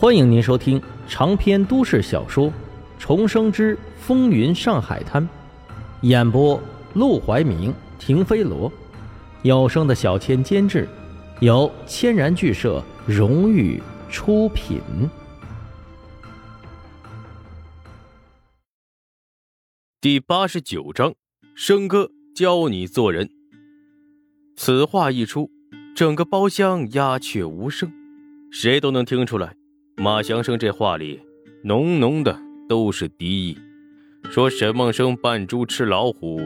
[0.00, 2.46] 欢迎您收听长篇都市小说
[2.98, 5.22] 《重生之风云上海滩》，
[6.00, 6.58] 演播：
[6.94, 8.72] 陆怀明、停飞罗，
[9.42, 10.88] 有声的小千监制，
[11.40, 13.78] 由千然剧社荣誉
[14.08, 14.80] 出品。
[20.00, 21.12] 第八十九章，
[21.54, 23.28] 生哥教你做人。
[24.56, 25.50] 此话一出，
[25.94, 27.92] 整个包厢鸦雀无声，
[28.50, 29.59] 谁都能听出来。
[30.02, 31.20] 马祥生这话里，
[31.62, 32.34] 浓浓的
[32.66, 33.58] 都是敌意。
[34.30, 36.40] 说沈梦生扮猪吃老虎，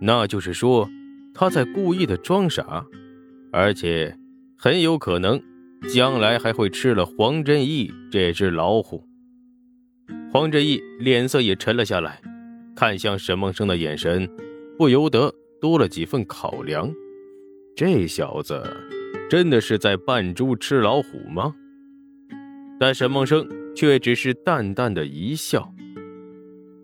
[0.00, 0.88] 那就是说
[1.34, 2.86] 他在故意的装傻，
[3.52, 4.16] 而且
[4.56, 5.38] 很有可能
[5.92, 9.06] 将来还会吃了黄振义这只老虎。
[10.32, 12.18] 黄振义脸色也沉了下来，
[12.74, 14.26] 看向沈梦生的眼神
[14.78, 16.90] 不由得多了几分考量。
[17.76, 18.64] 这小子
[19.28, 21.54] 真的是在扮猪吃老虎吗？
[22.78, 25.72] 但沈梦生却只是淡淡的一笑。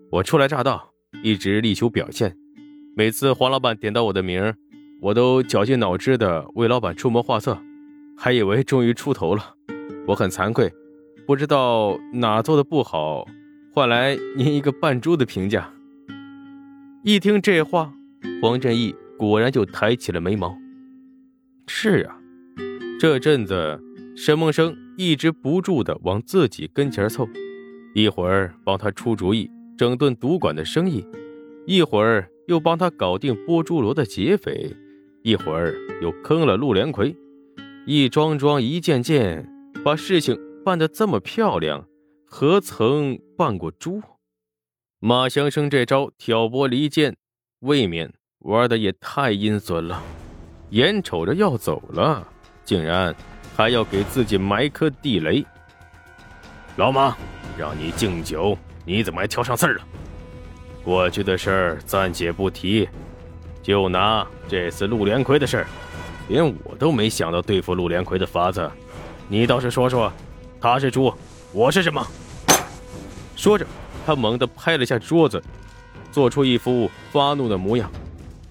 [0.09, 0.91] 我初来乍到，
[1.23, 2.35] 一直力求表现。
[2.95, 4.55] 每次黄老板点到我的名儿
[5.01, 7.59] 我都绞尽脑汁的为老板出谋划策，
[8.17, 9.55] 还以为终于出头了。
[10.07, 10.71] 我很惭愧，
[11.27, 13.25] 不知道哪做的不好，
[13.73, 15.71] 换来您一个扮猪的评价。
[17.03, 17.93] 一听这话，
[18.41, 20.57] 黄振义果然就抬起了眉毛。
[21.67, 22.17] 是啊，
[22.99, 23.79] 这阵子
[24.15, 24.82] 沈梦生。
[24.97, 27.27] 一直不住的往自己跟前凑，
[27.95, 31.05] 一会儿帮他出主意整顿赌馆的生意，
[31.65, 34.71] 一会儿又帮他搞定波珠罗的劫匪，
[35.23, 37.15] 一会儿又坑了陆连魁，
[37.87, 39.49] 一桩桩一件件，
[39.83, 41.87] 把事情办得这么漂亮，
[42.25, 44.01] 何曾扮过猪？
[44.99, 47.15] 马祥生这招挑拨离间，
[47.61, 50.01] 未免玩的也太阴损了，
[50.69, 52.27] 眼瞅着要走了，
[52.63, 53.15] 竟然。
[53.55, 55.45] 还要给自己埋颗地雷。
[56.75, 57.15] 老马，
[57.57, 59.81] 让你敬酒，你怎么还挑上刺儿了？
[60.83, 62.89] 过去的事儿暂且不提，
[63.61, 65.67] 就拿这次陆连魁的事儿，
[66.27, 68.69] 连我都没想到对付陆连魁的法子，
[69.27, 70.11] 你倒是说说，
[70.59, 71.13] 他是猪，
[71.51, 72.05] 我是什么？
[73.35, 73.65] 说着，
[74.05, 75.41] 他猛地拍了下桌子，
[76.11, 77.89] 做出一副发怒的模样，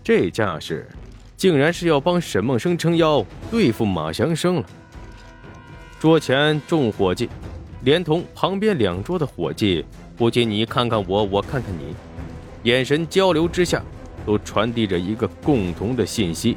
[0.03, 0.89] 这架势，
[1.37, 4.65] 竟然是要帮沈梦生撑腰对付马祥生了。
[6.03, 7.29] 桌前众伙计，
[7.83, 9.85] 连同旁边两桌的伙计，
[10.17, 11.95] 不仅你看看我，我看看你，
[12.65, 13.81] 眼神交流之下，
[14.27, 16.57] 都传递着一个共同的信息：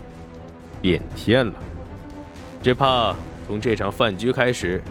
[0.81, 1.53] 变天了。
[2.63, 4.81] 只怕从这场饭局开始，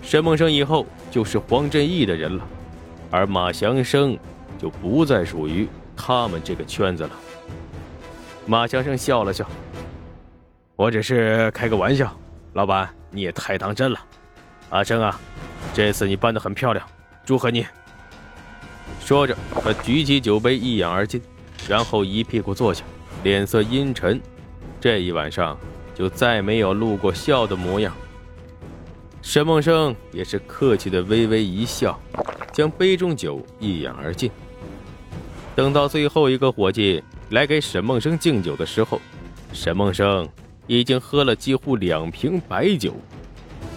[0.00, 2.42] 沈梦生以后就是黄振义的人了，
[3.10, 4.18] 而马祥生
[4.56, 7.10] 就不再属于他们这个圈子了。
[8.46, 9.46] 马祥生笑了笑
[10.76, 12.10] ：“我只是开个玩笑，
[12.54, 13.98] 老板。”你也太当真了，
[14.70, 15.18] 阿生啊，
[15.74, 16.86] 这次你办得很漂亮，
[17.24, 17.66] 祝贺你。
[19.00, 21.20] 说着，他举起酒杯一饮而尽，
[21.66, 22.84] 然后一屁股坐下，
[23.22, 24.20] 脸色阴沉。
[24.80, 25.58] 这一晚上
[25.94, 27.94] 就再没有露过笑的模样。
[29.22, 31.98] 沈梦生也是客气的微微一笑，
[32.52, 34.30] 将杯中酒一饮而尽。
[35.56, 39.00] 等到最后一个伙计来给沈梦生敬酒的时候，
[39.52, 40.28] 沈梦生。
[40.68, 42.94] 已经喝了几乎两瓶白酒，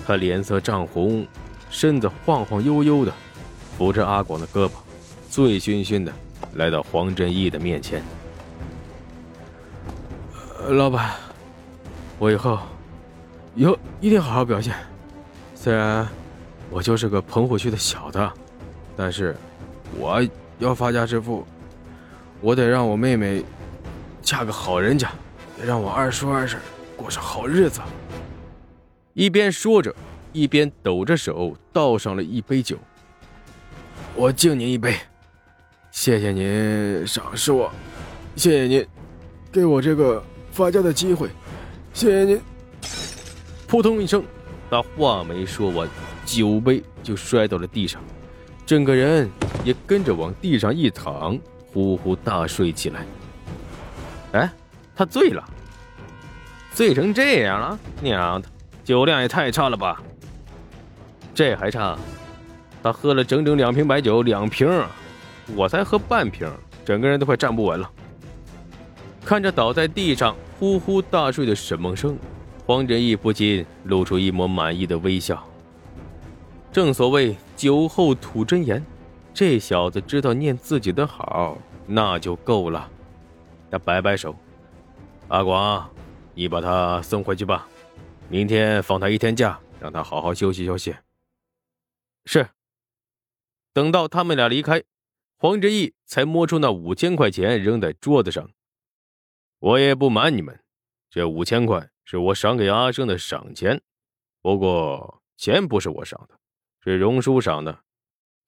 [0.06, 1.25] 他脸色涨红，
[1.69, 3.13] 身子晃晃悠悠的，
[3.78, 4.72] 扶着阿广的胳膊，
[5.29, 6.12] 醉醺醺的
[6.56, 8.03] 来到黄振义的面前。
[10.68, 11.12] 老板，
[12.19, 12.59] 我以后
[13.56, 14.75] 以后一定好好表现。
[15.56, 16.06] 虽然
[16.69, 18.34] 我就是个棚户区的小的，
[18.97, 19.34] 但是
[19.97, 20.22] 我
[20.59, 21.47] 要发家致富，
[22.41, 23.41] 我得让我妹妹
[24.22, 25.09] 嫁个好人家，
[25.66, 26.59] 让我二叔二婶。
[27.02, 27.82] 过上好日子。
[29.14, 29.94] 一边说着，
[30.32, 32.78] 一边抖着手倒上了一杯酒。
[34.16, 34.96] 我敬您一杯，
[35.90, 37.72] 谢谢您赏识我，
[38.36, 38.88] 谢谢您
[39.52, 41.30] 给我这个发家的机会，
[41.94, 42.42] 谢谢您。
[43.68, 44.24] 扑通一声，
[44.70, 45.90] 他话没说完，
[46.26, 48.02] 酒杯就摔到了地上，
[48.66, 49.30] 整个人
[49.64, 51.40] 也跟着往地上一躺，
[51.74, 53.06] 呼呼大睡起来。
[54.34, 54.50] 哎，
[54.96, 55.44] 他醉了。
[56.73, 58.47] 醉成这样了，娘的，
[58.84, 60.02] 酒量也太差了吧！
[61.34, 61.97] 这还差，
[62.82, 64.68] 他喝了整整两瓶白酒，两瓶，
[65.56, 66.50] 我才喝半瓶，
[66.85, 67.91] 整个人都快站不稳了。
[69.23, 72.18] 看着倒在地上呼呼大睡的沈梦生，
[72.66, 75.46] 黄振义不禁露出一抹满意的微笑。
[76.72, 78.84] 正所谓酒后吐真言，
[79.34, 82.90] 这小子知道念自己的好，那就够了。
[83.70, 84.34] 他摆摆手，
[85.28, 85.90] 阿广。
[86.34, 87.68] 你把他送回去吧，
[88.30, 90.96] 明天放他一天假，让他好好休息休息。
[92.26, 92.48] 是。
[93.74, 94.84] 等到他们俩离开，
[95.38, 98.50] 黄志毅才摸出那五千块钱扔在桌子上。
[99.60, 100.60] 我也不瞒你们，
[101.10, 103.82] 这五千块是我赏给阿生的赏钱，
[104.42, 106.38] 不过钱不是我赏的，
[106.84, 107.80] 是荣叔赏的。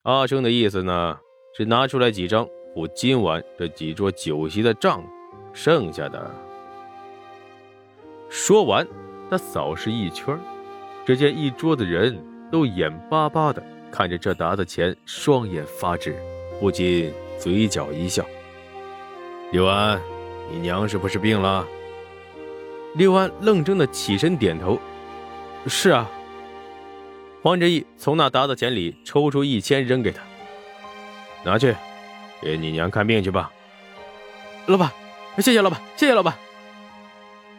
[0.01, 1.17] 阿生的意思呢，
[1.57, 5.01] 是拿出来几张付今晚这几桌酒席的账，
[5.53, 6.42] 剩下的。
[8.35, 8.85] 说完，
[9.29, 10.35] 他扫视一圈，
[11.05, 12.19] 只见一桌子人
[12.51, 16.19] 都眼巴巴的看着这沓子钱，双眼发直，
[16.59, 18.25] 不禁嘴角一笑。
[19.51, 20.01] 刘安，
[20.51, 21.63] 你娘是不是病了？
[22.95, 24.79] 刘安愣怔的起身点头
[25.69, 26.09] ：“是啊。”
[27.43, 30.23] 黄志义从那沓子钱里抽出一千，扔给他
[31.45, 31.75] ：“拿去，
[32.41, 33.51] 给你娘看病去吧。”
[34.65, 34.91] 老板，
[35.37, 36.33] 谢谢老板，谢谢老板。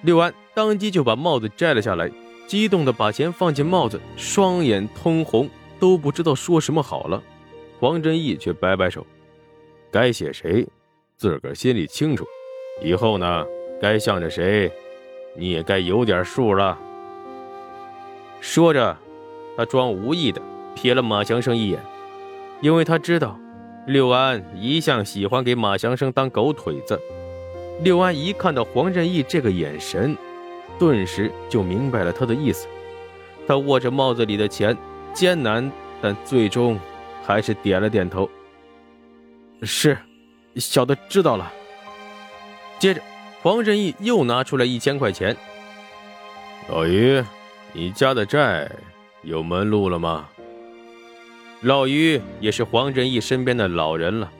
[0.05, 2.11] 六安当即就把帽子摘了下来，
[2.47, 5.49] 激动的把钱放进帽子，双眼通红，
[5.81, 7.23] 都不知道说什么好了。
[7.81, 9.07] 黄振义却摆摆手
[9.91, 10.67] ：“该写谁，
[11.17, 12.25] 自个儿心里清楚。
[12.83, 13.47] 以后呢，
[13.81, 14.71] 该向着谁，
[15.37, 16.79] 你也该有点数了。”
[18.41, 18.97] 说着。
[19.57, 20.43] 他装无意的
[20.75, 21.81] 瞥了马祥生一眼，
[22.61, 23.39] 因为他知道
[23.87, 27.01] 六安一向喜欢给马祥生当狗腿子。
[27.83, 30.17] 六安一看到黄振义这个眼神，
[30.79, 32.67] 顿时就明白了他的意思。
[33.47, 34.77] 他握着帽子里的钱，
[35.13, 36.79] 艰难但最终
[37.23, 38.29] 还是点了点头
[39.63, 39.99] ：“是，
[40.57, 41.53] 小的知道了。”
[42.79, 43.03] 接着，
[43.43, 45.37] 黄振义又拿出来一千块钱
[46.71, 47.23] ：“老于，
[47.73, 48.71] 你家的债。”
[49.23, 50.29] 有门路了吗？
[51.63, 54.31] 老于也是黄振义身边的老人了，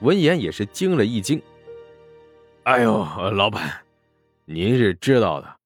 [0.00, 1.40] 闻言也是惊了一惊。
[2.64, 3.84] 哎呦，老板，
[4.46, 5.56] 您是知道的，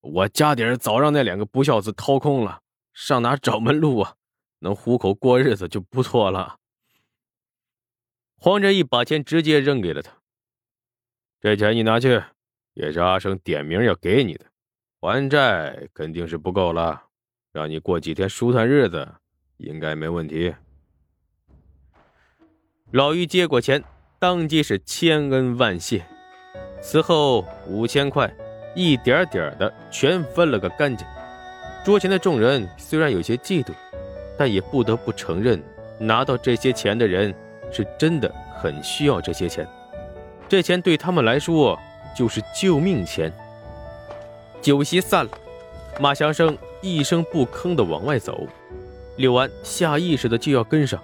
[0.00, 2.62] 我家底儿早让那两个不孝子掏空了，
[2.94, 4.14] 上哪找门路啊？
[4.60, 6.56] 能糊口过日子就不错了。
[8.38, 10.10] 黄振义把钱直接扔给了他，
[11.42, 12.22] 这钱你拿去，
[12.72, 14.46] 也是阿生点名要给你的，
[14.98, 17.02] 还债肯定是不够了。
[17.52, 19.06] 让你过几天舒坦日子，
[19.58, 20.54] 应该没问题。
[22.92, 23.84] 老于接过钱，
[24.18, 26.06] 当即是千恩万谢。
[26.88, 28.32] 此后五千块，
[28.72, 31.04] 一点点的全分了个干净。
[31.84, 33.72] 桌前的众人虽然有些嫉妒，
[34.38, 35.60] 但也不得不承认，
[35.98, 37.34] 拿到这些钱的人
[37.72, 39.66] 是真的很需要这些钱。
[40.48, 41.76] 这钱对他们来说
[42.16, 43.32] 就是救命钱。
[44.62, 45.30] 酒席散了，
[45.98, 46.56] 马祥生。
[46.82, 48.46] 一声不吭的往外走，
[49.16, 51.02] 柳安下意识的就要跟上，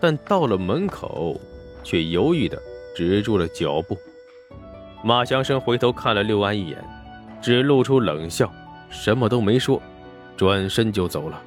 [0.00, 1.38] 但到了门口，
[1.84, 2.58] 却犹豫的
[2.96, 3.98] 止住了脚步。
[5.02, 6.84] 马祥生回头看了六安一眼，
[7.40, 8.52] 只露出冷笑，
[8.90, 9.80] 什么都没说，
[10.36, 11.40] 转身就走了。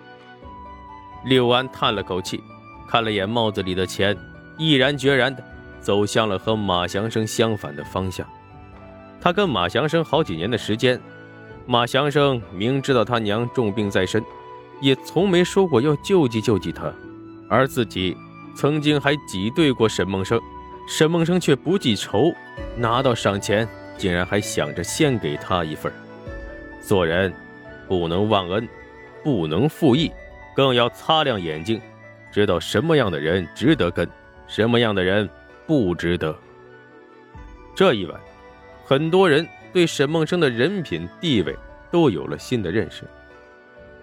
[1.25, 2.41] 六安叹了口气，
[2.87, 4.17] 看了眼帽子里的钱，
[4.57, 5.43] 毅然决然的
[5.79, 8.25] 走向了和马祥生相反的方向。
[9.19, 10.99] 他跟马祥生好几年的时间。
[11.67, 14.23] 马祥生明知道他娘重病在身，
[14.81, 16.91] 也从没说过要救济救济他，
[17.47, 18.17] 而自己
[18.55, 20.41] 曾经还挤兑过沈梦生，
[20.87, 22.33] 沈梦生却不记仇，
[22.75, 23.67] 拿到赏钱
[23.97, 25.91] 竟然还想着先给他一份。
[26.81, 27.33] 做人
[27.87, 28.67] 不能忘恩，
[29.23, 30.11] 不能负义，
[30.55, 31.81] 更要擦亮眼睛，
[32.31, 34.07] 知道什么样的人值得跟，
[34.47, 35.29] 什么样的人
[35.65, 36.35] 不值得。
[37.75, 38.19] 这一晚，
[38.85, 39.47] 很多人。
[39.73, 41.55] 对沈梦生的人品地位
[41.89, 43.05] 都有了新的认识，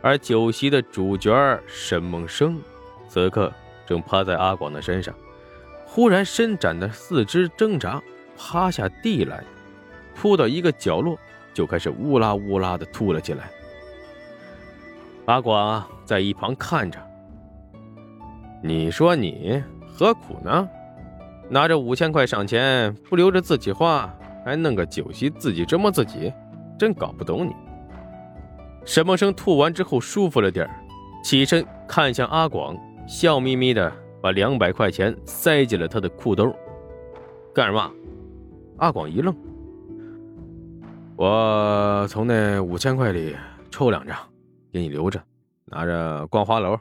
[0.00, 2.58] 而酒席的主角沈梦生，
[3.06, 3.52] 此刻
[3.86, 5.14] 正趴在阿广的身上，
[5.98, 8.00] 忽然伸展的四肢挣扎，
[8.36, 9.42] 趴下地来，
[10.14, 11.18] 扑到一个角落，
[11.52, 13.50] 就开始乌拉乌拉的吐了起来。
[15.24, 17.00] 阿广在一旁看着，
[18.62, 20.68] 你说你何苦呢？
[21.48, 24.08] 拿着五千块赏钱，不留着自己花。
[24.44, 26.32] 还弄个酒席自己折磨自己，
[26.78, 27.50] 真搞不懂你。
[28.84, 30.70] 沈梦生吐完之后舒服了点
[31.24, 32.76] 起身看向阿广，
[33.08, 36.54] 笑眯眯的把两百块钱塞进了他的裤兜。
[37.54, 37.92] 干什么？
[38.78, 39.34] 阿广一愣。
[41.16, 43.36] 我从那五千块里
[43.70, 44.16] 抽两张，
[44.72, 45.20] 给你留着，
[45.64, 46.78] 拿着逛花楼。